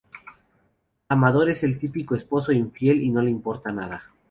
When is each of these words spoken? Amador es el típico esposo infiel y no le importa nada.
Amador 1.09 1.49
es 1.51 1.61
el 1.63 1.77
típico 1.77 2.15
esposo 2.15 2.51
infiel 2.51 3.03
y 3.03 3.11
no 3.11 3.21
le 3.21 3.29
importa 3.29 3.71
nada. 3.71 4.01